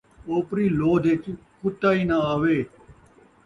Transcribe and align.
اوپری 0.29 0.65
لودھ 0.79 1.07
اِچ 1.11 1.23
کتا 1.59 1.89
ای 1.95 2.01
نہ 2.09 2.17
آوے 2.31 2.57